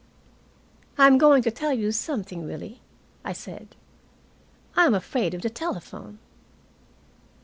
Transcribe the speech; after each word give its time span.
"I'm 0.97 1.19
going 1.19 1.43
to 1.43 1.51
tell 1.51 1.73
you 1.73 1.91
something, 1.91 2.47
Willie," 2.47 2.81
I 3.23 3.33
said. 3.33 3.75
"I 4.75 4.87
am 4.87 4.95
afraid 4.95 5.35
of 5.35 5.43
the 5.43 5.49
telephone." 5.51 6.17